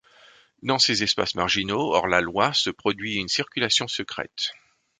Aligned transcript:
Dans 0.63 0.79
ces 0.79 1.03
espaces 1.03 1.35
marginaux, 1.35 1.91
hors-la-loi, 1.93 2.53
se 2.53 2.71
produit 2.71 3.17
une 3.17 3.27
circulation 3.27 3.87
secrète. 3.87 4.53